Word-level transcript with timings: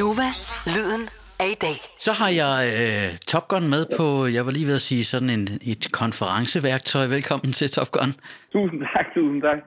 Nova, 0.00 0.28
lyden 0.74 1.04
af 1.44 1.50
i 1.56 1.58
dag. 1.66 1.76
Så 2.06 2.12
har 2.20 2.30
jeg 2.42 2.54
øh, 2.80 3.06
Top 3.32 3.46
Gun 3.52 3.66
med 3.74 3.84
på, 3.98 4.06
jeg 4.36 4.42
var 4.46 4.52
lige 4.56 4.68
ved 4.70 4.76
at 4.80 4.86
sige, 4.90 5.04
sådan 5.12 5.30
en, 5.36 5.44
et 5.72 5.84
konferenceværktøj. 6.00 7.04
Velkommen 7.16 7.50
til 7.58 7.66
Top 7.76 7.90
Gun. 7.96 8.10
Tusind 8.54 8.80
tak, 8.94 9.06
tusind 9.16 9.40
tak. 9.48 9.58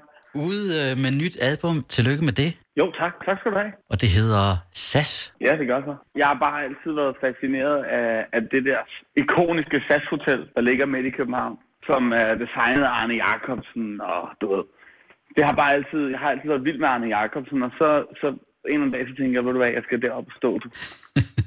Ude 0.48 0.66
øh, 0.82 0.92
med 1.04 1.12
nyt 1.22 1.36
album. 1.50 1.76
Tillykke 1.96 2.24
med 2.30 2.36
det. 2.42 2.50
Jo, 2.80 2.86
tak. 3.02 3.14
Tak 3.28 3.38
skal 3.40 3.52
du 3.54 3.58
have. 3.64 3.74
Og 3.92 3.96
det 4.02 4.10
hedder 4.18 4.46
SAS. 4.90 5.12
Ja, 5.46 5.52
det 5.60 5.66
gør 5.72 5.80
så. 5.90 5.96
Jeg 6.22 6.28
har 6.32 6.38
bare 6.46 6.60
altid 6.68 6.92
været 7.02 7.16
fascineret 7.26 7.78
af, 8.00 8.10
af 8.36 8.42
det 8.54 8.62
der 8.70 8.80
ikoniske 9.24 9.78
SAS-hotel, 9.88 10.42
der 10.56 10.62
ligger 10.70 10.86
midt 10.94 11.06
i 11.12 11.18
København, 11.20 11.56
som 11.90 12.02
er 12.24 12.32
designet 12.44 12.84
af 12.90 12.94
Arne 13.00 13.16
Jacobsen, 13.26 13.88
og 14.14 14.24
du 14.42 14.46
ved. 14.56 14.64
Det 15.36 15.44
har 15.48 15.56
bare 15.62 15.74
altid, 15.78 16.02
jeg 16.14 16.20
har 16.20 16.30
altid 16.34 16.50
været 16.50 16.68
vild 16.68 16.80
med 16.80 16.90
Arne 16.94 17.10
Jacobsen, 17.18 17.64
og 17.68 17.72
så, 17.80 17.90
så 18.22 18.28
en 18.68 18.74
eller 18.74 18.86
anden 18.86 18.92
dag, 18.92 19.08
så 19.08 19.16
tænker 19.16 19.38
jeg, 19.38 19.46
ved 19.46 19.54
du 19.54 19.60
hvad, 19.60 19.72
jeg 19.72 19.84
skal 19.84 20.02
derop 20.02 20.28
og 20.28 20.36
stå. 20.38 20.50
Du. 20.64 20.70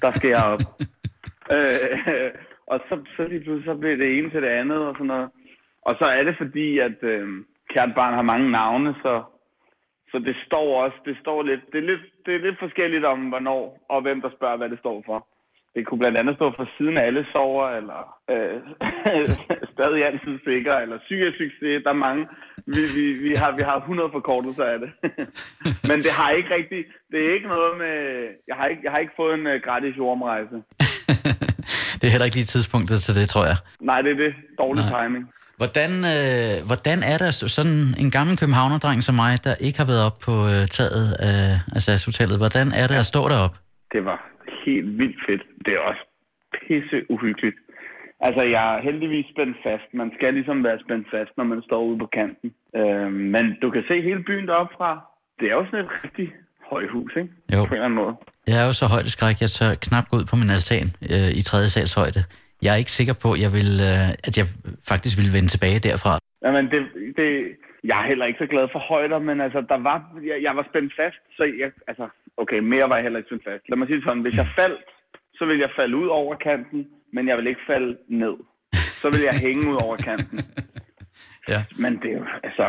Der 0.03 0.11
skal 0.17 0.31
jeg 0.31 0.45
op. 0.55 0.65
øh, 1.55 2.31
og 2.73 2.81
så, 2.89 2.95
så 3.17 3.23
pludselig, 3.29 3.65
så 3.65 3.75
bliver 3.75 3.97
det 3.97 4.19
ene 4.19 4.31
til 4.31 4.43
det 4.43 4.53
andet 4.61 4.79
og 4.79 4.95
sådan 4.95 5.07
noget. 5.07 5.29
Og 5.83 5.95
så 6.01 6.07
er 6.19 6.23
det 6.25 6.35
fordi, 6.39 6.79
at 6.79 6.99
øh, 7.03 7.29
kært 7.73 7.93
barn 7.97 8.15
har 8.15 8.23
mange 8.33 8.51
navne, 8.51 8.95
så, 9.03 9.23
så 10.11 10.19
det 10.19 10.37
står 10.47 10.85
også, 10.85 10.99
det 11.05 11.17
står 11.21 11.43
lidt, 11.43 11.61
det 11.73 11.79
er 11.79 11.87
lidt, 11.91 12.05
det 12.27 12.35
er 12.35 12.39
lidt 12.39 12.59
forskelligt 12.59 13.05
om, 13.05 13.21
hvornår 13.29 13.63
og 13.89 14.03
hvem 14.03 14.21
der 14.21 14.31
spørger, 14.37 14.57
hvad 14.57 14.69
det 14.69 14.79
står 14.79 15.03
for. 15.07 15.27
Det 15.79 15.87
kunne 15.87 16.03
blandt 16.03 16.19
andet 16.21 16.35
stå 16.39 16.47
for 16.59 16.67
siden 16.77 16.97
af 16.99 17.05
alle 17.09 17.23
sover, 17.33 17.67
eller 17.79 18.01
øh, 18.35 18.57
stadig 19.75 20.01
altid 20.09 20.35
sikker, 20.49 20.75
eller 20.83 20.99
succes. 21.41 21.83
Der 21.85 21.93
er 21.97 22.05
mange. 22.07 22.23
Vi, 22.75 22.83
vi, 22.97 23.05
vi, 23.27 23.33
har, 23.41 23.51
vi 23.59 23.63
har 23.71 23.77
100 23.79 24.09
forkortelser 24.17 24.67
af 24.75 24.79
det. 24.83 24.91
Men 25.91 25.99
det 26.05 26.13
har 26.21 26.31
ikke 26.39 26.51
rigtig, 26.59 26.81
det 27.13 27.19
er 27.27 27.31
ikke 27.37 27.49
noget 27.57 27.73
med, 27.83 27.97
jeg 28.51 28.57
har 28.61 28.67
ikke, 28.73 28.83
jeg 28.85 28.93
har 28.93 29.01
ikke 29.05 29.19
fået 29.21 29.35
en 29.39 29.47
uh, 29.53 29.57
gratis 29.67 29.95
jordrejse. 30.03 30.57
det 31.99 32.05
er 32.07 32.13
heller 32.15 32.29
ikke 32.29 32.39
lige 32.41 32.53
tidspunktet 32.55 32.99
til 33.07 33.15
det, 33.19 33.27
tror 33.33 33.45
jeg. 33.51 33.59
Nej, 33.91 34.01
det 34.05 34.11
er 34.17 34.21
det. 34.25 34.33
Dårlig 34.63 34.85
Nej. 34.85 34.93
timing. 34.97 35.25
Hvordan, 35.61 35.93
øh, 36.15 36.55
hvordan 36.71 36.99
er 37.13 37.19
der 37.25 37.31
sådan 37.57 37.79
en 38.03 38.11
gammel 38.17 38.35
københavnerdreng 38.43 38.99
som 39.03 39.15
mig, 39.25 39.33
der 39.45 39.55
ikke 39.67 39.79
har 39.83 39.89
været 39.93 40.03
op 40.09 40.19
på 40.27 40.35
øh, 40.53 40.63
taget 40.79 41.07
af, 41.31 41.43
af 41.75 41.81
SAS-hotellet, 41.85 42.37
hvordan 42.43 42.67
er 42.81 42.87
det 42.91 42.97
at 43.03 43.07
stå 43.13 43.23
derop? 43.33 43.55
Det 43.95 44.05
var 44.05 44.19
helt 44.69 44.99
vildt 44.99 45.21
fedt. 45.27 45.43
Det 45.65 45.73
er 45.75 45.83
også 45.91 46.03
pisse 46.55 46.99
uhyggeligt. 47.15 47.59
Altså, 48.27 48.43
jeg 48.55 48.65
er 48.75 48.83
heldigvis 48.89 49.27
spændt 49.35 49.57
fast. 49.67 49.89
Man 50.01 50.11
skal 50.17 50.35
ligesom 50.35 50.65
være 50.65 50.79
spændt 50.85 51.07
fast, 51.15 51.33
når 51.37 51.45
man 51.45 51.63
står 51.69 51.83
ude 51.89 51.99
på 51.99 52.09
kanten. 52.19 52.49
Øh, 52.77 53.13
men 53.35 53.45
du 53.63 53.71
kan 53.71 53.85
se 53.89 53.97
hele 54.09 54.23
byen 54.29 54.47
deroppe 54.49 54.75
fra. 54.79 54.91
Det 55.41 55.47
er 55.51 55.55
jo 55.61 55.65
sådan 55.67 55.85
et 55.85 55.91
rigtig 56.05 56.27
højhus, 56.73 57.13
ikke? 57.17 57.31
Jo. 57.55 57.61
På 57.69 57.75
en 57.75 57.79
eller 57.79 57.85
anden 57.85 58.01
måde. 58.03 58.15
Jeg 58.51 58.57
er 58.63 58.67
jo 58.71 58.75
så 58.81 58.87
højdeskræk, 58.95 59.37
jeg 59.45 59.51
tør 59.59 59.73
knap 59.87 60.07
gå 60.11 60.15
ud 60.21 60.27
på 60.31 60.37
min 60.41 60.51
altan 60.57 60.89
øh, 61.15 61.31
i 61.41 61.43
tredje 61.49 61.69
sals 61.75 61.95
højde. 62.01 62.23
Jeg 62.63 62.71
er 62.73 62.81
ikke 62.83 62.97
sikker 62.99 63.17
på, 63.25 63.29
at 63.35 63.41
jeg, 63.45 63.51
vil, 63.59 63.73
øh, 63.91 64.27
at 64.29 64.35
jeg 64.39 64.47
faktisk 64.91 65.15
vil 65.21 65.31
vende 65.37 65.51
tilbage 65.55 65.79
derfra. 65.89 66.13
Jamen, 66.45 66.65
det, 66.73 66.81
det, 67.19 67.29
jeg 67.91 67.97
er 68.03 68.07
heller 68.11 68.27
ikke 68.27 68.43
så 68.45 68.49
glad 68.55 68.67
for 68.75 68.83
højder, 68.93 69.19
men 69.29 69.37
altså, 69.47 69.61
der 69.73 69.79
var, 69.89 69.99
jeg, 70.31 70.37
jeg 70.47 70.53
var 70.59 70.65
spændt 70.71 70.93
fast, 71.01 71.21
så 71.37 71.43
jeg, 71.63 71.71
altså, 71.91 72.07
okay, 72.43 72.59
mere 72.73 72.87
var 72.91 72.97
jeg 72.97 73.05
heller 73.07 73.21
ikke 73.21 73.31
spændt 73.31 73.47
fast. 73.49 73.63
Lad 73.69 73.77
mig 73.79 73.89
sige 73.89 74.03
sådan, 74.07 74.25
hvis 74.27 74.37
jeg 74.43 74.49
faldt, 74.61 74.83
så 75.39 75.43
ville 75.49 75.63
jeg 75.67 75.73
falde 75.79 75.97
ud 76.03 76.09
over 76.21 76.35
kanten, 76.49 76.81
men 77.15 77.23
jeg 77.29 77.37
vil 77.39 77.47
ikke 77.53 77.65
falde 77.73 77.91
ned. 78.23 78.37
Så 79.03 79.07
vil 79.13 79.23
jeg 79.31 79.37
hænge 79.47 79.63
ud 79.71 79.79
over 79.87 79.97
kanten. 79.97 80.39
Ja. 81.55 81.65
Men 81.85 81.93
det 82.03 82.11
er 82.19 82.25
altså, 82.49 82.67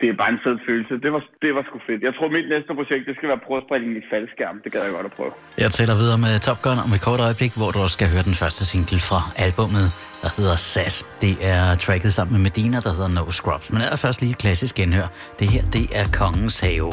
det 0.00 0.06
er 0.12 0.16
bare 0.22 0.32
en 0.36 0.40
fed 0.46 0.56
følelse. 0.68 0.92
Det 1.04 1.10
var, 1.16 1.22
det 1.44 1.50
var 1.56 1.62
sgu 1.68 1.76
fedt. 1.90 2.00
Jeg 2.08 2.14
tror, 2.16 2.26
mit 2.36 2.48
næste 2.54 2.70
projekt, 2.78 3.02
det 3.08 3.14
skal 3.18 3.28
være 3.32 3.40
prøvespringen 3.46 3.92
i 4.00 4.02
faldskærm. 4.10 4.56
Det 4.64 4.70
gad 4.74 4.82
jeg 4.86 4.92
godt 4.98 5.08
at 5.10 5.14
prøve. 5.18 5.32
Jeg 5.64 5.70
tæller 5.78 5.96
videre 6.02 6.18
med 6.26 6.32
Top 6.46 6.60
Gun 6.64 6.78
om 6.86 6.90
et 6.96 7.02
kort 7.08 7.20
øjeblik, 7.28 7.52
hvor 7.60 7.70
du 7.74 7.78
også 7.84 7.96
skal 7.98 8.08
høre 8.14 8.24
den 8.30 8.36
første 8.42 8.62
single 8.70 9.00
fra 9.10 9.20
albummet, 9.46 9.86
der 10.22 10.30
hedder 10.38 10.56
SAS. 10.72 10.94
Det 11.24 11.34
er 11.52 11.64
tracket 11.84 12.12
sammen 12.16 12.32
med 12.36 12.42
Medina, 12.48 12.76
der 12.86 12.92
hedder 12.96 13.10
No 13.18 13.24
Scrubs. 13.38 13.66
Men 13.72 13.80
allerførst 13.86 14.18
lige 14.24 14.34
klassisk 14.44 14.74
genhør. 14.80 15.08
Det 15.38 15.46
her, 15.54 15.62
det 15.76 15.84
er 16.00 16.06
Kongens 16.20 16.60
Have. 16.66 16.92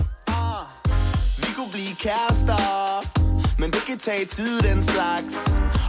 Vi 1.80 1.84
blive 1.84 1.96
kærester, 1.96 3.06
men 3.60 3.72
det 3.72 3.84
kan 3.88 3.98
tage 3.98 4.26
tid 4.26 4.62
den 4.62 4.84
slags. 4.84 5.36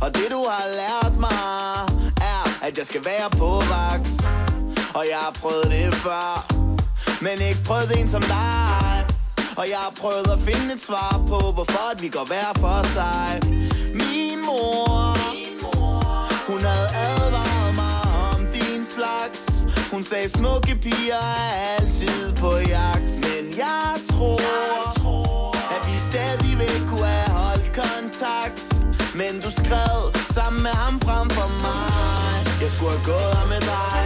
Og 0.02 0.14
det 0.14 0.26
du 0.30 0.44
har 0.52 0.66
lært 0.80 1.14
mig, 1.20 1.42
er, 2.32 2.42
at 2.66 2.78
jeg 2.78 2.86
skal 2.86 3.04
være 3.04 3.30
på 3.30 3.50
vagt. 3.74 4.16
Og 4.94 5.04
jeg 5.10 5.18
har 5.26 5.32
prøvet 5.42 5.64
det 5.64 5.94
før, 5.94 6.28
men 7.20 7.36
ikke 7.48 7.60
prøvet 7.64 8.00
en 8.00 8.08
som 8.08 8.22
dig. 8.22 9.06
Og 9.56 9.64
jeg 9.68 9.80
har 9.86 9.92
prøvet 10.00 10.28
at 10.36 10.40
finde 10.48 10.74
et 10.74 10.80
svar 10.80 11.22
på, 11.28 11.38
hvorfor 11.56 11.90
at 11.92 12.02
vi 12.02 12.08
går 12.08 12.26
hver 12.26 12.50
for 12.64 12.78
sig. 12.96 13.40
Min 14.02 14.38
mor, 14.46 15.16
hun 16.50 16.60
havde 16.70 16.88
advaret 17.08 17.76
mig 17.82 18.00
om 18.32 18.40
din 18.56 18.84
slags. 18.84 19.42
Hun 19.92 20.02
sagde, 20.04 20.28
smukke 20.28 20.74
piger 20.82 21.24
er 21.46 21.50
altid 21.76 22.36
på 22.36 22.50
jagt. 22.56 22.99
Men 29.20 29.40
du 29.44 29.50
skrev 29.50 29.98
sammen 30.34 30.62
med 30.62 30.74
ham 30.82 31.00
frem 31.06 31.28
for 31.38 31.48
mig. 31.66 32.34
Jeg 32.62 32.70
skulle 32.74 32.92
have 32.96 33.06
gået 33.12 33.32
her 33.38 33.46
med 33.54 33.62
dig. 33.74 34.00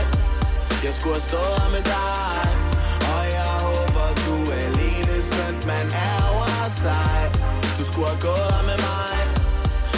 Jeg 0.86 0.92
skulle 0.98 1.16
have 1.19 1.28
stået 1.30 1.56
her 1.62 1.70
med 1.76 1.84
dig. 1.97 2.44
Og 3.14 3.24
jeg 3.38 3.53
håber, 3.66 4.06
du 4.26 4.36
er 4.54 4.60
alene, 4.69 5.14
sønt 5.32 5.62
man 5.72 5.86
ærger 6.12 6.69
sig. 6.84 7.16
Du 7.78 7.82
skulle 7.91 8.08
have 8.12 8.22
gået 8.28 8.50
her 8.56 8.64
med 8.70 8.78
mig. 8.88 9.16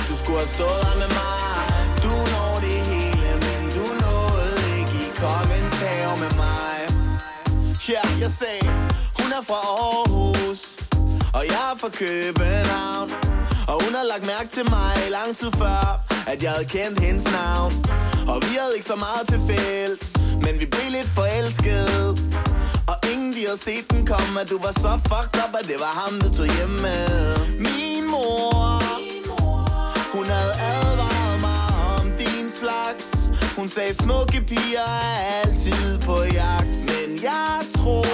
Du 0.08 0.14
skulle 0.20 0.38
have 0.44 0.52
stået 0.58 0.82
her 0.88 0.96
med 1.02 1.10
mig. 1.20 1.64
Du 2.04 2.12
når 2.34 2.52
det 2.66 2.78
hele, 2.90 3.30
men 3.46 3.60
du 3.76 3.84
nåede 4.02 4.58
ikke 4.78 4.96
i 5.06 5.08
kongens 5.22 5.76
have 5.84 6.16
med 6.24 6.32
mig. 6.44 6.76
Ja, 7.88 7.92
yeah, 7.94 8.20
jeg 8.22 8.30
sagde, 8.40 8.68
hun 9.18 9.28
er 9.38 9.42
fra 9.48 9.60
Aarhus, 9.86 10.60
og 11.36 11.42
jeg 11.52 11.64
er 11.72 11.76
fra 11.80 11.90
København. 12.00 13.35
Og 13.68 13.84
hun 13.84 13.94
har 13.98 14.04
lagt 14.12 14.26
mærke 14.26 14.48
til 14.56 14.64
mig 14.70 14.94
lang 15.10 15.36
tid 15.36 15.50
før, 15.62 15.80
at 16.32 16.42
jeg 16.42 16.50
havde 16.50 16.68
kendt 16.76 17.00
hendes 17.00 17.26
navn. 17.40 17.72
Og 18.32 18.36
vi 18.44 18.52
havde 18.60 18.72
ikke 18.76 18.88
så 18.94 18.98
meget 19.06 19.24
til 19.32 19.40
fælles, 19.50 20.02
men 20.44 20.52
vi 20.60 20.66
blev 20.74 20.88
lidt 20.90 21.10
forelskede. 21.18 22.08
Og 22.90 22.96
ingen 23.12 23.32
de 23.32 23.42
havde 23.48 23.62
set 23.68 23.84
den 23.90 24.06
komme, 24.06 24.40
at 24.40 24.50
du 24.50 24.58
var 24.66 24.74
så 24.84 24.92
fucked 25.10 25.36
up, 25.44 25.52
at 25.60 25.66
det 25.70 25.78
var 25.84 25.92
ham, 26.00 26.12
du 26.20 26.28
tog 26.38 26.48
hjem 26.56 26.74
med. 26.86 27.08
Min 27.66 28.04
mor, 28.10 28.82
hun 30.16 30.26
havde 30.36 30.54
advaret 30.74 31.40
mig 31.46 31.64
om 31.98 32.06
din 32.22 32.46
slags. 32.60 33.06
Hun 33.56 33.68
sagde, 33.68 33.94
smukke 33.94 34.40
piger 34.50 34.88
er 35.12 35.18
altid 35.42 35.98
på 36.08 36.16
jagt. 36.40 36.76
Men 36.90 37.08
jeg 37.22 37.56
tror, 37.76 38.06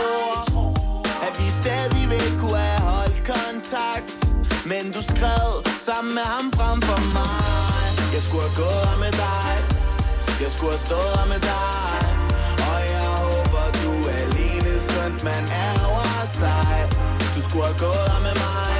at 1.27 1.33
vi 1.41 1.47
stadigvæk 1.63 2.31
kunne 2.41 2.59
have 2.59 2.81
holdt 2.81 3.19
kontakt. 3.27 4.22
Men 4.67 4.93
du 4.93 5.03
skrev 5.03 5.49
sammen 5.87 6.15
med 6.15 6.27
ham 6.35 6.53
frem 6.59 6.79
for 6.89 7.01
mig. 7.19 7.85
Jeg 8.15 8.23
skulle 8.27 8.45
have 8.49 8.57
gået 8.65 8.83
her 8.91 8.99
med 9.05 9.13
dig. 9.27 9.53
Jeg 10.43 10.51
skulle 10.55 10.73
have 10.77 10.85
stået 10.89 11.13
her 11.19 11.27
med 11.35 11.41
dig. 11.53 11.99
Og 12.71 12.81
jeg 12.95 13.09
håber, 13.25 13.65
du 13.83 13.93
er 14.13 14.19
alene, 14.27 14.73
skønt 14.89 15.21
man 15.31 15.45
ærger 15.67 16.27
sig. 16.41 16.77
Du 17.35 17.41
skulle 17.47 17.67
have 17.71 17.81
gået 17.87 18.07
her 18.13 18.23
med 18.29 18.37
mig. 18.47 18.75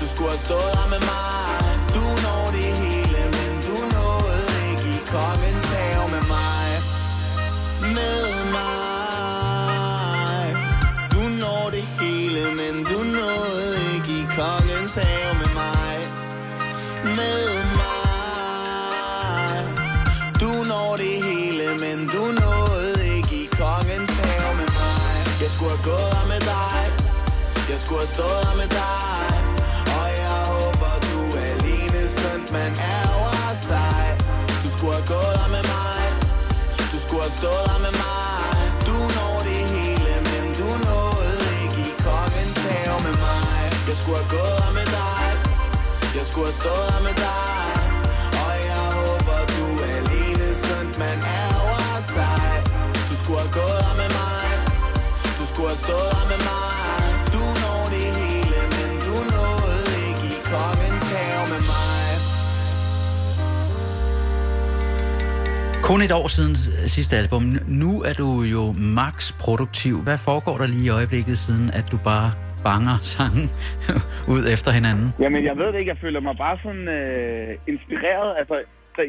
Du 0.00 0.06
skulle 0.12 0.30
have 0.34 0.44
stået 0.48 0.72
her 0.78 0.88
med 0.94 1.02
mig. 1.12 1.58
Du 1.94 2.04
når 2.24 2.44
det 2.56 2.70
hele, 2.82 3.20
men 3.36 3.50
du 3.66 3.76
nåede 3.94 4.46
ikke 4.70 4.86
i 4.96 4.98
kongens 5.12 5.47
Jeg 25.48 25.56
skulle 25.56 25.76
have 25.76 25.88
gået 25.92 26.12
her 26.18 26.26
med 26.34 26.42
dig. 26.54 26.80
Jeg 27.72 27.78
skulle 27.84 28.00
have 28.04 28.12
stået 28.16 28.42
her 28.48 28.56
med 28.62 28.70
dig. 28.82 29.28
Og 29.98 30.08
jeg 30.22 30.40
håber, 30.54 30.92
du 31.08 31.20
er 31.40 31.46
alene, 31.54 32.00
sønt 32.20 32.48
man 32.58 32.72
ærger 32.96 33.54
sig. 33.68 34.02
Du 34.62 34.68
skulle 34.74 34.94
have 34.98 35.08
gået 35.14 35.36
her 35.42 35.50
med 35.56 35.64
mig. 35.74 36.04
Du 36.92 36.98
skulle 37.04 37.22
have 37.26 37.36
stået 37.40 37.66
her 37.72 37.80
med 37.86 37.94
mig. 38.04 38.56
Du 38.88 38.96
når 39.16 39.34
det 39.48 39.62
hele, 39.74 40.12
men 40.30 40.44
du 40.60 40.68
nåede 40.88 41.46
ikke 41.62 41.80
i 41.88 41.92
kongens 42.06 42.58
have 42.68 43.00
med 43.06 43.16
mig. 43.26 43.60
Jeg 43.88 43.96
skulle 44.00 44.18
have 44.22 44.32
gået 44.36 44.58
her 44.64 44.72
med 44.78 44.88
dig. 44.98 45.26
Jeg 46.18 46.24
skulle 46.30 46.48
have 46.50 46.60
stået 46.62 46.86
her 46.92 47.02
med 47.08 47.16
dig. 47.26 47.70
Og 48.44 48.54
jeg 48.70 48.84
håber, 48.98 49.38
du 49.54 49.64
er 49.86 49.92
alene, 50.00 50.46
skønt 50.62 50.94
man 51.04 51.18
ærger 51.42 52.00
sig. 52.14 52.50
Du 53.08 53.14
skulle 53.20 53.40
have 53.44 53.54
gået 53.60 53.80
her 53.88 53.96
med 54.02 54.10
mig 54.18 54.37
kunne 55.58 55.72
have 55.76 55.84
stået 55.88 56.10
her 56.18 56.26
med 56.32 56.40
mig 56.50 56.98
Du 57.34 57.44
når 57.62 57.82
det 57.94 58.08
hele, 58.20 58.60
men 58.74 58.90
du 59.06 59.14
nåede 59.32 59.84
ikke 60.08 60.26
i 60.34 60.36
kongens 60.52 61.06
have 61.16 61.44
med 61.52 61.62
mig 61.72 62.06
Kun 65.88 66.00
et 66.06 66.12
år 66.20 66.28
siden 66.36 66.54
sidste 66.96 67.14
album. 67.22 67.42
Nu 67.82 67.90
er 68.08 68.14
du 68.22 68.28
jo 68.54 68.62
max 69.00 69.16
produktiv. 69.44 69.94
Hvad 70.08 70.18
foregår 70.28 70.56
der 70.62 70.68
lige 70.74 70.86
i 70.90 70.92
øjeblikket, 70.98 71.36
siden 71.44 71.66
at 71.78 71.86
du 71.92 71.98
bare 72.10 72.28
banger 72.68 72.96
sangen 73.14 73.46
ud 74.34 74.42
efter 74.54 74.70
hinanden? 74.78 75.06
Jamen, 75.24 75.42
jeg 75.48 75.56
ved 75.60 75.68
det 75.72 75.78
ikke. 75.80 75.92
Jeg 75.94 76.00
føler 76.04 76.20
mig 76.28 76.36
bare 76.46 76.56
sådan 76.64 76.86
øh, 76.98 77.50
inspireret. 77.72 78.30
Altså, 78.40 78.56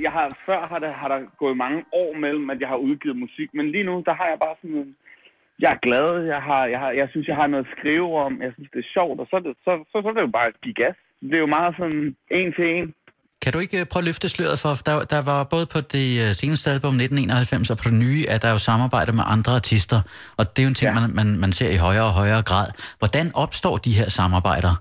jeg 0.06 0.12
har, 0.18 0.26
før 0.48 0.60
har 0.72 0.80
der, 0.86 0.92
har 1.02 1.10
der 1.14 1.20
gået 1.44 1.56
mange 1.66 1.80
år 2.02 2.12
mellem, 2.26 2.46
at 2.54 2.60
jeg 2.64 2.70
har 2.74 2.80
udgivet 2.88 3.18
musik, 3.26 3.50
men 3.58 3.66
lige 3.76 3.88
nu, 3.90 3.96
der 4.08 4.14
har 4.20 4.28
jeg 4.32 4.40
bare 4.46 4.56
sådan 4.62 4.96
jeg 5.64 5.72
er 5.76 5.84
glad. 5.88 6.08
Jeg, 6.34 6.42
har, 6.50 6.62
jeg, 6.74 6.80
har, 6.84 6.92
jeg 7.02 7.08
synes, 7.12 7.28
jeg 7.28 7.36
har 7.42 7.48
noget 7.48 7.66
at 7.66 7.74
skrive 7.78 8.10
om. 8.26 8.34
Jeg 8.46 8.52
synes, 8.56 8.70
det 8.74 8.80
er 8.86 8.94
sjovt. 8.96 9.20
Og 9.22 9.28
så 9.30 9.36
er 9.40 9.44
det, 9.48 9.54
så, 9.66 9.72
så, 9.92 9.96
så 10.02 10.08
er 10.10 10.16
det 10.18 10.28
jo 10.28 10.36
bare 10.38 10.48
at 10.54 10.62
give 10.66 10.78
gas. 10.84 10.98
Det 11.30 11.36
er 11.40 11.46
jo 11.46 11.56
meget 11.58 11.72
sådan 11.80 12.02
en 12.40 12.50
til 12.58 12.66
en. 12.76 12.88
Kan 13.44 13.54
du 13.54 13.60
ikke 13.66 13.78
øh, 13.80 13.86
prøve 13.92 14.04
at 14.04 14.10
løfte 14.10 14.28
sløret 14.36 14.58
for, 14.64 14.72
der, 14.88 14.96
der 15.14 15.22
var 15.32 15.40
både 15.54 15.66
på 15.76 15.80
det 15.96 16.08
øh, 16.24 16.30
seneste 16.42 16.66
album 16.76 16.94
1991 16.96 17.72
og 17.74 17.78
på 17.82 17.88
det 17.92 17.98
nye, 18.06 18.22
at 18.32 18.38
der 18.42 18.48
er 18.52 18.56
jo 18.58 18.64
samarbejder 18.72 19.14
med 19.20 19.26
andre 19.36 19.54
artister, 19.62 20.00
og 20.40 20.44
det 20.52 20.60
er 20.60 20.66
jo 20.68 20.72
en 20.76 20.80
ting, 20.82 20.92
ja. 20.92 21.00
man, 21.00 21.08
man, 21.20 21.30
man 21.44 21.52
ser 21.60 21.70
i 21.78 21.80
højere 21.88 22.08
og 22.12 22.16
højere 22.22 22.44
grad. 22.50 22.68
Hvordan 23.02 23.26
opstår 23.44 23.76
de 23.86 23.92
her 24.00 24.08
samarbejder? 24.20 24.74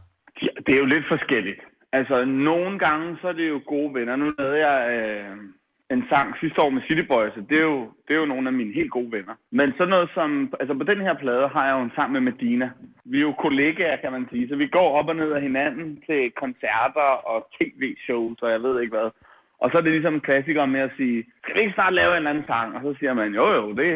Ja, 0.44 0.52
det 0.64 0.72
er 0.76 0.80
jo 0.84 0.88
lidt 0.94 1.06
forskelligt. 1.14 1.60
Altså, 1.98 2.16
nogle 2.50 2.72
gange, 2.86 3.06
så 3.20 3.24
er 3.32 3.36
det 3.40 3.48
jo 3.54 3.58
gode 3.74 3.90
venner. 3.96 4.14
Nu 4.16 4.26
lavede 4.38 4.58
jeg 4.68 4.80
øh, 4.96 5.36
en 5.94 6.02
sang 6.10 6.28
sidste 6.40 6.62
år 6.64 6.70
med 6.70 6.82
City 6.88 7.04
Boys, 7.12 7.36
og 7.40 7.44
det 7.50 7.58
er, 7.58 7.68
jo, 7.72 7.80
det 8.06 8.12
er 8.14 8.20
jo 8.20 8.32
nogle 8.32 8.48
af 8.48 8.54
mine 8.60 8.74
helt 8.74 8.90
gode 8.90 9.12
venner. 9.12 9.34
Men 9.50 9.72
sådan 9.72 9.88
noget 9.88 10.10
som, 10.14 10.52
altså 10.60 10.74
på 10.74 10.84
den 10.84 11.00
her 11.06 11.14
plade 11.14 11.48
har 11.54 11.64
jeg 11.66 11.74
jo 11.76 11.82
en 11.82 11.96
sang 11.96 12.12
med 12.12 12.20
Medina. 12.20 12.70
Vi 13.04 13.16
er 13.18 13.28
jo 13.28 13.32
kollegaer, 13.32 13.96
kan 13.96 14.12
man 14.12 14.26
sige, 14.30 14.48
så 14.48 14.56
vi 14.56 14.66
går 14.66 14.88
op 14.98 15.08
og 15.08 15.16
ned 15.16 15.30
af 15.32 15.42
hinanden 15.42 16.02
til 16.06 16.32
koncerter 16.42 17.10
og 17.32 17.38
tv-shows, 17.56 18.38
og 18.42 18.50
jeg 18.50 18.62
ved 18.62 18.80
ikke 18.80 18.96
hvad. 18.96 19.10
Og 19.62 19.70
så 19.70 19.78
er 19.78 19.82
det 19.82 19.92
ligesom 19.92 20.14
en 20.14 20.28
klassiker 20.28 20.66
med 20.66 20.80
at 20.80 20.90
sige, 20.96 21.24
skal 21.42 21.54
vi 21.54 21.60
ikke 21.60 21.74
snart 21.78 21.94
lave 21.94 22.10
en 22.10 22.16
eller 22.16 22.30
anden 22.30 22.50
sang? 22.52 22.76
Og 22.76 22.80
så 22.82 22.98
siger 22.98 23.14
man, 23.14 23.34
jo 23.34 23.46
jo, 23.58 23.64
det, 23.78 23.88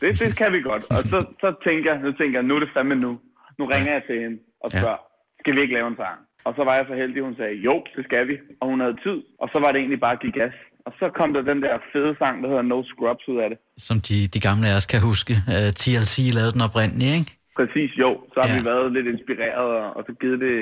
det, 0.00 0.10
det 0.20 0.38
kan 0.40 0.52
vi 0.52 0.60
godt. 0.70 0.84
Og 0.94 1.00
så, 1.10 1.18
så 1.42 1.48
tænker 1.66 1.92
jeg, 1.92 2.02
nu 2.02 2.12
tænker 2.12 2.38
jeg, 2.38 2.48
nu 2.48 2.54
er 2.56 2.60
det 2.60 2.74
fandme 2.76 2.94
nu. 2.94 3.12
Nu 3.58 3.64
ringer 3.64 3.92
jeg 3.92 4.02
til 4.06 4.20
hende 4.22 4.38
og 4.60 4.70
spørger, 4.70 5.00
skal 5.40 5.54
vi 5.56 5.60
ikke 5.60 5.74
lave 5.74 5.88
en 5.88 5.96
sang? 5.96 6.18
Og 6.44 6.52
så 6.56 6.64
var 6.64 6.74
jeg 6.74 6.84
så 6.88 6.94
heldig, 6.94 7.22
hun 7.22 7.36
sagde, 7.36 7.54
jo, 7.54 7.84
det 7.96 8.04
skal 8.04 8.28
vi. 8.28 8.38
Og 8.60 8.68
hun 8.68 8.80
havde 8.80 8.96
tid. 9.06 9.18
Og 9.38 9.48
så 9.52 9.58
var 9.60 9.70
det 9.70 9.78
egentlig 9.78 10.00
bare 10.00 10.12
at 10.12 10.20
give 10.20 10.32
gas. 10.32 10.54
Og 10.90 10.96
så 11.00 11.06
kom 11.18 11.28
der 11.34 11.42
den 11.52 11.62
der 11.62 11.74
fede 11.92 12.12
sang, 12.20 12.34
der 12.42 12.48
hedder 12.48 12.62
No 12.62 12.78
Scrubs 12.90 13.28
ud 13.32 13.38
af 13.44 13.48
det. 13.50 13.58
Som 13.88 13.96
de, 14.08 14.16
de 14.34 14.40
gamle 14.48 14.66
af 14.70 14.74
os 14.78 14.86
kan 14.92 15.00
huske. 15.10 15.32
Uh, 15.50 15.54
øh, 15.56 15.68
TLC 15.80 16.14
lavede 16.36 16.52
den 16.56 16.62
oprindelige, 16.68 17.14
ikke? 17.20 17.32
Præcis, 17.58 17.90
jo. 18.02 18.10
Så 18.32 18.36
har 18.42 18.48
ja. 18.48 18.56
vi 18.56 18.64
været 18.70 18.92
lidt 18.96 19.06
inspireret, 19.14 19.70
og 19.96 20.00
så 20.06 20.12
givet 20.20 20.40
det, 20.46 20.56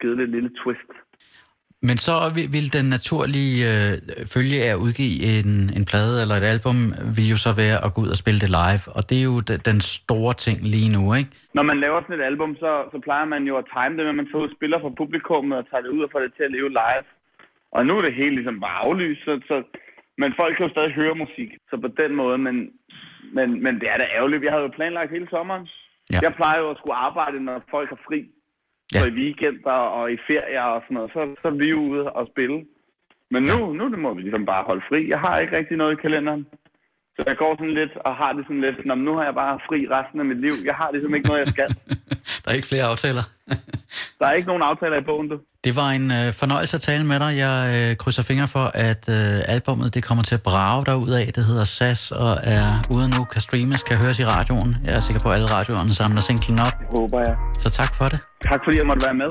givet 0.00 0.16
det 0.18 0.24
et 0.28 0.32
lille 0.36 0.50
twist. 0.60 0.90
Men 1.88 1.96
så 2.06 2.14
vil 2.54 2.66
den 2.78 2.86
naturlige 2.96 3.56
øh, 3.70 3.92
følge 4.34 4.56
af 4.64 4.70
at 4.74 4.82
udgive 4.86 5.14
en, 5.32 5.50
en 5.78 5.84
plade 5.90 6.14
eller 6.22 6.36
et 6.40 6.48
album, 6.54 6.76
vil 7.16 7.28
jo 7.34 7.38
så 7.46 7.52
være 7.62 7.78
at 7.84 7.90
gå 7.94 7.98
ud 8.04 8.10
og 8.14 8.18
spille 8.22 8.40
det 8.44 8.50
live, 8.60 8.84
og 8.96 9.02
det 9.08 9.16
er 9.20 9.26
jo 9.32 9.38
den 9.70 9.78
store 9.96 10.34
ting 10.44 10.56
lige 10.74 10.90
nu, 10.96 11.02
ikke? 11.20 11.30
Når 11.58 11.64
man 11.70 11.78
laver 11.84 11.98
sådan 12.00 12.18
et 12.20 12.28
album, 12.30 12.50
så, 12.62 12.70
så 12.92 12.98
plejer 13.06 13.26
man 13.34 13.42
jo 13.50 13.54
at 13.62 13.66
time 13.76 13.94
det, 13.96 14.04
når 14.08 14.16
man 14.20 14.26
og 14.34 14.56
spiller 14.58 14.78
for 14.84 14.92
publikummet 15.02 15.54
og 15.60 15.64
tager 15.70 15.82
det 15.84 15.90
ud 15.96 16.02
og 16.06 16.10
får 16.12 16.20
det 16.24 16.32
til 16.36 16.44
at 16.48 16.54
leve 16.56 16.70
live. 16.80 17.04
Og 17.76 17.86
nu 17.86 17.92
er 17.96 18.02
det 18.04 18.20
helt 18.22 18.34
ligesom 18.34 18.60
bare 18.60 18.78
aflyst, 18.86 19.24
så, 19.24 19.40
så, 19.48 19.56
men 20.18 20.30
folk 20.40 20.56
kan 20.56 20.66
jo 20.66 20.72
stadig 20.72 20.92
høre 20.92 21.14
musik. 21.24 21.50
Så 21.70 21.74
på 21.84 21.88
den 22.02 22.12
måde, 22.14 22.38
men, 22.38 22.56
men, 23.36 23.62
men 23.64 23.74
det 23.80 23.88
er 23.88 23.96
da 23.96 24.06
ærgerligt. 24.16 24.42
Vi 24.42 24.52
har 24.52 24.58
jo 24.58 24.68
planlagt 24.68 25.10
hele 25.10 25.28
sommeren. 25.30 25.68
Ja. 26.12 26.18
Jeg 26.22 26.34
plejer 26.34 26.58
jo 26.60 26.70
at 26.70 26.76
skulle 26.78 27.02
arbejde, 27.08 27.44
når 27.44 27.62
folk 27.70 27.88
har 27.88 28.00
fri. 28.08 28.20
Ja. 28.94 29.00
Så 29.00 29.06
i 29.06 29.16
weekender 29.20 29.80
og 29.98 30.12
i 30.12 30.16
ferier 30.26 30.66
og 30.74 30.82
sådan 30.82 30.94
noget, 30.94 31.10
så, 31.14 31.20
så 31.42 31.48
er 31.48 31.56
vi 31.62 31.74
ude 31.74 32.12
og 32.12 32.28
spille. 32.32 32.58
Men 33.30 33.42
nu, 33.42 33.56
ja. 33.58 33.72
nu 33.78 33.84
det 33.90 33.98
må 33.98 34.14
vi 34.14 34.20
ligesom 34.22 34.46
bare 34.46 34.64
holde 34.64 34.84
fri. 34.88 35.08
Jeg 35.08 35.20
har 35.20 35.38
ikke 35.38 35.56
rigtig 35.58 35.76
noget 35.76 35.92
i 35.92 36.02
kalenderen. 36.02 36.46
Så 37.16 37.24
jeg 37.26 37.36
går 37.36 37.52
sådan 37.54 37.74
lidt 37.74 37.94
og 37.96 38.16
har 38.16 38.32
det 38.32 38.44
sådan 38.44 38.60
lidt, 38.60 38.86
Nå, 38.86 38.94
nu 38.94 39.12
har 39.16 39.24
jeg 39.24 39.34
bare 39.34 39.60
fri 39.68 39.86
resten 39.90 40.20
af 40.20 40.26
mit 40.26 40.40
liv. 40.40 40.52
Jeg 40.64 40.74
har 40.74 40.90
ligesom 40.92 41.14
ikke 41.14 41.28
noget, 41.28 41.40
jeg 41.44 41.52
skal. 41.54 41.68
der 42.42 42.48
er 42.50 42.56
ikke 42.58 42.70
flere 42.72 42.90
aftaler. 42.92 43.24
der 44.20 44.26
er 44.26 44.32
ikke 44.38 44.48
nogen 44.52 44.62
aftaler 44.70 44.96
i 45.02 45.04
bogen, 45.10 45.28
du. 45.32 45.36
Det 45.66 45.72
var 45.76 45.88
en 45.98 46.06
øh, 46.18 46.32
fornøjelse 46.32 46.74
at 46.76 46.80
tale 46.80 47.04
med 47.10 47.18
dig. 47.24 47.32
Jeg 47.44 47.56
øh, 47.76 47.96
krydser 47.96 48.22
fingre 48.30 48.48
for, 48.56 48.64
at 48.88 49.02
øh, 49.08 49.54
albummet 49.54 49.94
det 49.94 50.02
kommer 50.08 50.24
til 50.24 50.34
at 50.34 50.42
brage 50.42 50.84
dig 50.88 50.96
ud 50.96 51.12
af. 51.20 51.26
Det 51.36 51.44
hedder 51.44 51.64
SAS 51.64 52.12
og 52.12 52.32
er 52.42 52.68
ude 52.94 53.06
nu, 53.16 53.24
kan 53.32 53.40
streames, 53.40 53.82
kan 53.82 53.96
høres 54.02 54.18
i 54.24 54.24
radioen. 54.24 54.70
Jeg 54.84 54.94
er 54.96 55.00
sikker 55.00 55.20
på, 55.24 55.28
at 55.30 55.34
alle 55.36 55.48
radioerne 55.56 55.92
samler 56.00 56.20
singlen 56.28 56.58
op. 56.66 56.74
Det 56.80 56.86
håber 56.98 57.18
jeg. 57.26 57.34
Så 57.64 57.70
tak 57.70 57.94
for 57.98 58.06
det. 58.12 58.20
Tak 58.50 58.60
fordi 58.64 58.76
jeg 58.80 58.86
måtte 58.90 59.02
være 59.06 59.18
med. 59.22 59.30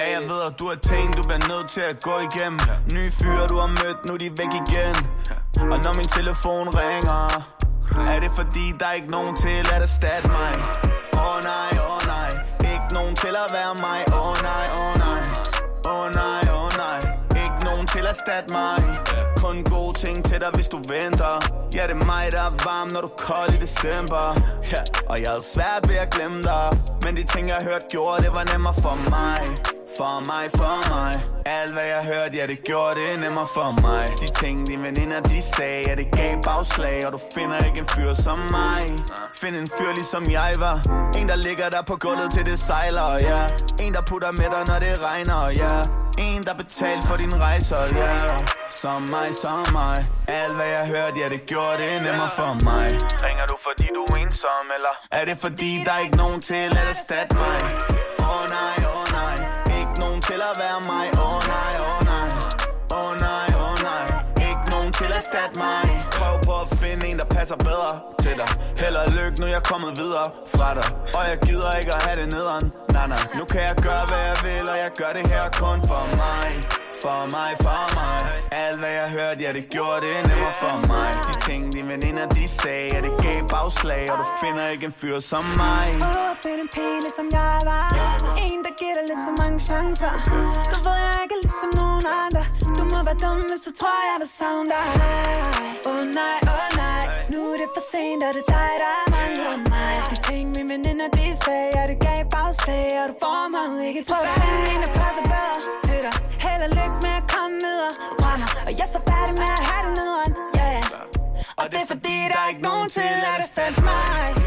Ja, 0.00 0.06
jeg 0.16 0.22
ved, 0.30 0.40
at 0.48 0.54
du 0.58 0.64
har 0.70 0.78
ting, 0.92 1.06
du 1.18 1.22
bliver 1.28 1.44
nødt 1.52 1.68
til 1.74 1.84
at 1.92 1.96
gå 2.08 2.14
igennem 2.28 2.60
Nye 2.96 3.10
fyre, 3.18 3.44
du 3.52 3.56
har 3.62 3.70
mødt, 3.80 3.98
nu 4.06 4.10
er 4.16 4.20
de 4.24 4.30
væk 4.40 4.52
igen 4.62 4.96
Og 5.72 5.78
når 5.84 5.92
min 6.00 6.10
telefon 6.18 6.66
ringer 6.80 7.22
Er 8.14 8.20
det 8.24 8.32
fordi, 8.40 8.66
der 8.78 8.86
er 8.90 8.96
ikke 9.00 9.10
nogen 9.16 9.34
til 9.44 9.58
at 9.74 9.82
erstatte 9.88 10.28
mig 10.38 10.52
Åh 11.20 11.34
oh, 11.34 11.38
nej, 11.50 11.70
åh 11.84 11.96
oh, 11.96 12.00
nej 12.14 12.27
nogen 12.92 13.14
til 13.22 13.34
at 13.44 13.48
være 13.58 13.74
mig. 13.86 14.00
Åh 14.12 14.30
oh, 14.30 14.36
nej, 14.50 14.66
åh 14.78 14.86
oh, 14.86 14.92
nej. 15.06 15.22
Åh 15.86 16.00
oh, 16.00 16.06
nej, 16.20 16.42
åh 16.54 16.64
oh, 16.64 16.70
nej. 16.84 17.00
Ikke 17.42 17.58
nogen 17.64 17.86
til 17.86 17.98
at 17.98 18.14
erstatte 18.14 18.52
mig. 18.52 18.78
Kun 19.42 19.56
gode 19.64 19.94
ting 20.04 20.24
til 20.24 20.40
dig, 20.40 20.50
hvis 20.54 20.68
du 20.68 20.78
venter. 20.88 21.34
Ja, 21.76 21.82
det 21.88 21.96
er 22.02 22.06
mig, 22.14 22.24
der 22.30 22.42
er 22.48 22.54
varm, 22.68 22.88
når 22.92 23.00
du 23.00 23.06
er 23.06 23.18
kold 23.18 23.50
i 23.54 23.56
december. 23.66 24.24
Ja, 24.72 24.80
Og 25.10 25.20
jeg 25.22 25.28
havde 25.28 25.42
svært 25.54 25.82
ved 25.88 25.96
at 25.96 26.10
glemme 26.10 26.42
dig. 26.42 26.68
Men 27.04 27.16
de 27.16 27.22
ting, 27.32 27.48
jeg 27.48 27.60
hørte 27.62 27.86
gjorde, 27.90 28.22
det 28.22 28.32
var 28.34 28.44
nemmere 28.52 28.74
for 28.74 28.94
mig 29.10 29.77
for 30.00 30.16
mig, 30.30 30.44
for 30.60 30.76
mig. 30.94 31.14
Alt 31.46 31.72
hvad 31.72 31.86
jeg 31.94 32.02
hørte, 32.12 32.34
ja 32.40 32.46
det 32.46 32.60
gjorde 32.64 32.94
det 33.00 33.20
nemmere 33.20 33.48
for 33.56 33.70
mig. 33.86 34.04
De 34.22 34.28
ting, 34.42 34.56
de 34.68 34.74
veninder, 34.86 35.20
de 35.20 35.42
sagde, 35.42 35.80
ja 35.88 35.94
det 36.00 36.08
gav 36.18 36.32
bagslag. 36.48 37.06
Og 37.06 37.12
du 37.12 37.20
finder 37.34 37.58
ikke 37.68 37.78
en 37.84 37.88
fyr 37.94 38.12
som 38.26 38.38
mig. 38.38 38.82
Find 39.40 39.56
en 39.56 39.68
fyr 39.76 39.90
ligesom 40.00 40.22
jeg 40.30 40.52
var. 40.58 40.76
En 41.18 41.28
der 41.28 41.36
ligger 41.36 41.68
der 41.74 41.82
på 41.90 41.96
gulvet 42.04 42.30
til 42.36 42.46
det 42.46 42.58
sejler, 42.58 43.10
ja. 43.28 43.40
En 43.84 43.92
der 43.96 44.02
putter 44.10 44.32
med 44.40 44.48
dig, 44.54 44.62
når 44.70 44.78
det 44.84 44.94
regner, 45.08 45.40
ja. 45.62 45.74
En, 46.26 46.42
der 46.48 46.54
betalte 46.62 47.06
for 47.08 47.16
din 47.16 47.34
rejser, 47.46 47.82
ja. 48.00 48.12
Yeah. 48.14 48.40
Som 48.70 49.00
mig, 49.14 49.28
som 49.42 49.60
mig. 49.72 49.98
Alt 50.28 50.54
hvad 50.58 50.70
jeg 50.76 50.86
hørte, 50.94 51.16
ja 51.22 51.28
det 51.34 51.42
gjorde 51.46 51.76
det 51.82 52.02
nemmere 52.06 52.30
for 52.40 52.52
mig. 52.68 52.88
Ringer 53.26 53.46
du 53.52 53.56
fordi 53.66 53.86
du 53.96 54.02
er 54.12 54.16
ensom, 54.24 54.64
eller 54.76 54.94
Er 55.10 55.24
det 55.24 55.36
fordi 55.44 55.70
der 55.86 55.92
er 55.92 56.02
ikke 56.06 56.16
nogen 56.16 56.40
til 56.48 56.54
at 56.54 56.88
erstatte 56.90 57.36
mig? 57.36 57.58
Åh 58.20 58.28
oh, 58.28 58.44
nej, 58.56 58.76
åh. 58.78 58.92
oh, 58.92 58.97
eller 60.38 60.54
være 60.64 60.80
mig. 60.92 61.06
Åh 61.24 61.34
oh, 61.34 61.40
nej, 61.54 61.72
åh 61.84 61.94
oh, 61.94 62.00
nej. 62.12 62.28
Åh 62.96 62.98
oh, 62.98 63.12
nej, 63.26 63.46
åh 63.60 63.70
oh, 63.70 63.74
nej. 63.88 64.04
Ikke 64.48 64.64
nogen 64.72 64.90
til 64.98 65.10
at 65.18 65.22
stat 65.30 65.52
mig. 65.66 65.84
Prøv 66.18 66.34
på 66.46 66.54
at 66.64 66.68
finde 66.82 67.02
en, 67.10 67.16
der 67.22 67.28
passer 67.36 67.58
bedre 67.68 67.92
til 68.24 68.34
dig. 68.40 68.50
Held 68.80 68.96
og 69.02 69.08
lykke, 69.16 69.36
nu 69.40 69.44
er 69.48 69.54
jeg 69.58 69.64
kommet 69.72 69.90
videre 70.02 70.28
fra 70.54 70.68
dig. 70.78 70.86
Og 71.18 71.22
jeg 71.30 71.38
gider 71.46 71.70
ikke 71.80 71.92
at 71.98 72.02
have 72.06 72.16
det 72.20 72.28
nederen. 72.36 72.66
Nej, 72.96 73.06
nej, 73.14 73.24
nu 73.38 73.44
kan 73.52 73.60
jeg 73.68 73.76
gøre, 73.88 74.04
hvad 74.10 74.22
jeg 74.30 74.38
vil 74.46 74.64
Og 74.72 74.78
jeg 74.84 74.90
gør 75.00 75.10
det 75.18 75.24
her 75.32 75.44
kun 75.62 75.78
for 75.90 76.04
mig. 76.22 76.48
For 77.02 77.20
mig, 77.36 77.50
for 77.66 77.84
mig. 77.98 78.20
Alt 78.64 78.78
hvad 78.82 78.92
jeg 79.00 79.08
hørte, 79.16 79.38
ja 79.44 79.50
det 79.58 79.64
gjorde 79.74 80.00
det 80.06 80.14
nemmere 80.28 80.54
for 80.62 80.76
mig. 80.92 81.08
De 81.28 81.34
ting, 81.48 81.62
de 81.74 81.80
veninder, 81.92 82.26
de 82.36 82.44
sagde, 82.60 82.86
ja 82.94 82.98
det 83.06 83.14
gav 83.24 83.38
bagslag 83.54 84.02
Og 84.12 84.16
du 84.22 84.26
finder 84.42 84.64
ikke 84.74 84.84
en 84.86 84.94
fyr 85.00 85.18
som 85.20 85.44
mig. 85.62 85.84
Find 86.44 86.60
en 86.60 86.68
pige, 86.76 87.10
som 87.18 87.26
jeg 87.38 87.58
var 87.70 87.86
En, 88.46 88.58
der 88.66 88.72
giver 88.80 88.94
dig 88.98 89.04
lidt 89.10 89.22
så 89.28 89.32
mange 89.40 89.58
chancer 89.68 90.14
Du 90.72 90.78
ved, 90.86 90.98
jeg 91.06 91.18
ikke 91.24 91.34
er 91.38 91.42
ligesom 91.46 91.70
nogen 91.80 92.04
andre 92.22 92.42
Du 92.78 92.82
må 92.92 92.98
være 93.08 93.18
dum, 93.24 93.38
hvis 93.50 93.62
du 93.66 93.70
tror, 93.80 93.98
jeg 94.10 94.18
vil 94.22 94.30
savne 94.40 94.68
dig 94.74 94.88
oh, 95.90 96.02
nej, 96.20 96.38
oh, 96.56 96.68
nej 96.82 97.04
Nu 97.32 97.38
er 97.52 97.56
det 97.62 97.70
for 97.76 97.84
sent, 97.92 98.22
og 98.28 98.32
det 98.36 98.44
er 98.46 98.52
dig, 98.56 98.72
der 98.84 98.96
mangler 99.16 99.54
mig 99.72 99.94
De 100.10 100.16
ting, 100.28 100.44
mine 100.56 100.68
veninder, 100.74 101.08
de 101.16 101.26
sagde, 101.44 101.68
ja 101.76 101.82
det 101.90 101.98
gav 102.06 102.20
bagslag 102.34 102.88
Og 103.02 103.06
du 103.10 103.14
får 103.24 103.42
mig 103.54 103.66
ikke 103.88 104.02
til 104.10 104.20
at 104.26 104.30
finde 104.38 104.66
en, 104.72 104.80
der 104.84 104.92
passer 105.00 105.24
bedre 105.34 105.58
til 105.86 106.00
dig 106.06 106.14
Held 106.44 106.62
og 106.66 106.70
lykke 106.78 106.98
med 107.04 107.14
at 107.20 107.26
komme 107.34 107.56
videre 107.66 107.92
fra 108.20 108.32
mig 108.40 108.50
Og 108.66 108.70
jeg 108.78 108.84
er 108.88 108.92
så 108.96 109.00
færdig 109.10 109.34
med 109.42 109.50
at 109.58 109.62
have 109.68 109.82
det 109.86 109.92
nederen, 110.00 110.32
yeah. 110.60 110.82
Og 111.60 111.66
det 111.72 111.78
er 111.84 111.88
fordi, 111.94 112.14
der 112.30 112.38
er 112.44 112.48
ikke 112.52 112.64
nogen 112.70 112.88
til 112.96 113.08
at 113.30 113.34
erstatte 113.38 113.80
mig 113.90 114.37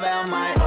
nogen 0.00 0.26
til 0.26 0.63